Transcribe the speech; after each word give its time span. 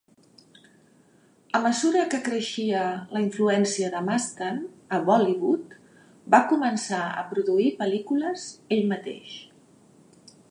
A 1.57 1.59
mesura 1.65 2.05
que 2.13 2.19
creixia 2.27 2.79
la 3.17 3.21
influència 3.25 3.91
de 3.95 4.01
Mastan 4.07 4.57
a 4.97 4.99
Bollywood, 5.09 5.75
va 6.37 6.39
començar 6.53 7.03
a 7.21 7.27
produir 7.35 7.69
pel·lícules 7.83 8.47
ell 8.77 8.83
mateix. 8.95 9.37